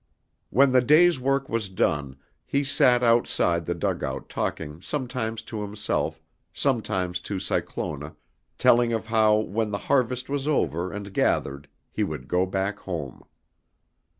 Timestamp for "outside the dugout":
3.03-4.29